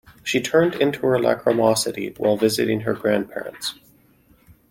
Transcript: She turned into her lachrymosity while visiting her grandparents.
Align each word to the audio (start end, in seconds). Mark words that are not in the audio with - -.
She 0.23 0.41
turned 0.41 0.73
into 0.73 1.01
her 1.01 1.19
lachrymosity 1.19 2.17
while 2.17 2.35
visiting 2.35 2.79
her 2.79 2.95
grandparents. 2.95 3.75